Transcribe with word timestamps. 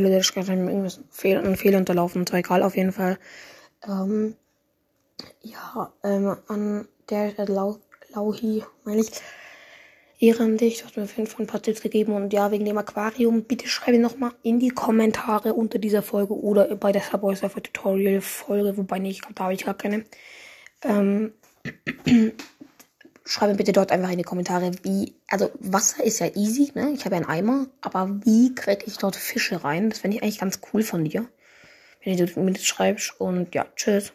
die 0.00 0.04
Leute 0.04 0.22
hat 0.22 0.48
irgendwas 0.48 1.00
Fehl, 1.10 1.38
ein 1.38 1.56
Fehler 1.56 1.78
unterlaufen. 1.78 2.24
Ist 2.24 2.32
egal, 2.32 2.62
auf 2.62 2.76
jeden 2.76 2.92
Fall. 2.92 3.18
Ähm, 3.86 4.34
ja, 5.42 5.92
ähm, 6.02 6.36
an 6.48 6.88
der 7.10 7.38
äh, 7.38 7.44
Lau, 7.44 7.78
Lauhi, 8.14 8.64
meine 8.84 9.00
ich, 9.02 9.10
Ehre 10.18 10.44
an 10.44 10.56
dich. 10.56 10.78
Du 10.78 10.84
hast 10.84 10.96
mir 10.96 11.04
auf 11.04 11.16
jeden 11.16 11.28
Fall 11.28 11.44
ein 11.44 11.46
paar 11.46 11.62
Tipps 11.62 11.80
gegeben. 11.80 12.14
Und 12.14 12.32
ja, 12.32 12.50
wegen 12.50 12.64
dem 12.64 12.78
Aquarium, 12.78 13.44
bitte 13.44 13.68
schreibe 13.68 13.98
nochmal 13.98 14.32
in 14.42 14.58
die 14.58 14.70
Kommentare 14.70 15.54
unter 15.54 15.78
dieser 15.78 16.02
Folge 16.02 16.34
oder 16.34 16.74
bei 16.76 16.92
der 16.92 17.02
Subway 17.02 17.34
Surfer 17.34 17.62
Tutorial 17.62 18.20
Folge, 18.20 18.76
wobei 18.76 18.98
nicht, 18.98 19.24
ich 19.28 19.34
da 19.34 19.44
habe 19.44 19.54
ich 19.54 19.64
gar 19.64 19.74
keine. 19.74 20.04
Ähm, 20.82 21.32
schreibe 23.24 23.54
bitte 23.54 23.72
dort 23.72 23.90
einfach 23.90 24.10
in 24.10 24.18
die 24.18 24.24
Kommentare, 24.24 24.72
wie, 24.82 25.14
also 25.28 25.50
Wasser 25.58 26.04
ist 26.04 26.18
ja 26.20 26.28
easy, 26.34 26.72
ne? 26.74 26.90
Ich 26.94 27.04
habe 27.04 27.16
ja 27.16 27.22
einen 27.22 27.30
Eimer, 27.30 27.66
aber 27.80 28.20
wie 28.24 28.54
kriege 28.54 28.84
ich 28.86 28.98
dort 28.98 29.16
Fische 29.16 29.64
rein? 29.64 29.90
Das 29.90 30.00
fände 30.00 30.16
ich 30.16 30.22
eigentlich 30.22 30.40
ganz 30.40 30.60
cool 30.72 30.82
von 30.82 31.04
dir, 31.04 31.26
wenn 32.02 32.16
du 32.16 32.40
mir 32.40 32.52
das 32.52 32.64
schreibst. 32.64 33.18
Und 33.20 33.54
ja, 33.54 33.66
tschüss. 33.76 34.12